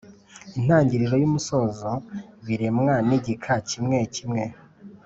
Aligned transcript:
Intangiriro 0.57 1.13
n’ 1.19 1.23
umusozo 1.29 1.89
biremwa 2.45 2.93
n’igika 3.07 3.53
kimwe 3.69 3.97
kimwe 4.15 4.43